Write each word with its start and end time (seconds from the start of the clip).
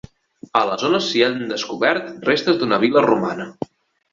A 0.61 0.61
la 0.69 0.77
zona 0.83 1.01
s'hi 1.09 1.21
han 1.27 1.37
descobert 1.51 2.09
restes 2.31 2.59
d'una 2.63 2.81
vil·la 2.85 3.05
romana. 3.09 3.51